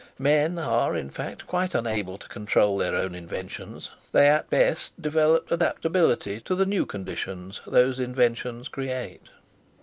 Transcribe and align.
Men 0.17 0.57
are, 0.57 0.95
in 0.95 1.11
fact, 1.11 1.45
quite 1.45 1.75
unable 1.75 2.17
to 2.17 2.27
control 2.27 2.75
their 2.75 2.95
own 2.95 3.13
inventions; 3.13 3.91
they 4.13 4.27
at 4.27 4.49
best 4.49 4.99
develop 4.99 5.51
adaptability 5.51 6.39
to 6.39 6.55
the 6.55 6.65
new 6.65 6.87
conditions 6.87 7.61
those 7.67 7.99
inventions 7.99 8.67
create. 8.67 9.29